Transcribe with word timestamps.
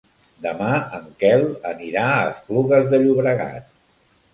Demà 0.45 0.69
en 1.01 1.05
Quel 1.21 1.47
anirà 1.75 2.09
a 2.17 2.27
Esplugues 2.33 2.93
de 2.97 3.05
Llobregat. 3.07 3.75